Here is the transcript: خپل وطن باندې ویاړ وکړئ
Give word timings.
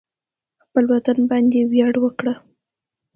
خپل 0.63 0.83
وطن 0.93 1.17
باندې 1.31 1.59
ویاړ 1.71 1.93
وکړئ 1.99 2.35